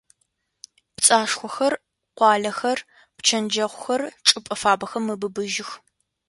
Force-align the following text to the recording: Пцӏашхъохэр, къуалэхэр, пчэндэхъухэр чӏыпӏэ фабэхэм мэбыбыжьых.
Пцӏашхъохэр, 0.95 1.73
къуалэхэр, 2.17 2.79
пчэндэхъухэр 3.15 4.01
чӏыпӏэ 4.27 4.55
фабэхэм 4.61 5.03
мэбыбыжьых. 5.07 5.69